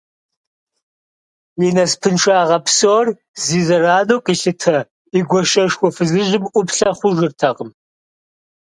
[1.67, 3.05] Я насыпыншагъэ псор
[3.43, 4.77] зи зэрану къилъытэ
[5.17, 7.69] и гуащэшхуэ фызыжьым ӏуплъэ хъужыртэкъым.